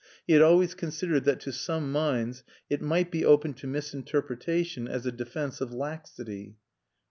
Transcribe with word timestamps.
He 0.25 0.33
had 0.33 0.41
always 0.41 0.73
considered 0.73 1.25
that 1.25 1.39
to 1.41 1.51
some 1.51 1.91
minds 1.91 2.43
it 2.71 2.81
might 2.81 3.11
be 3.11 3.23
open 3.23 3.53
to 3.53 3.67
misinterpretation 3.67 4.87
as 4.87 5.05
a 5.05 5.11
defense 5.11 5.61
of 5.61 5.73
laxity. 5.75 6.55